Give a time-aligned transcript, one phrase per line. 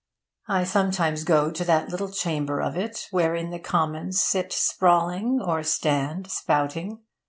[0.47, 5.61] I sometimes go to that little chamber of it wherein the Commons sit sprawling or
[5.61, 7.03] stand spouting.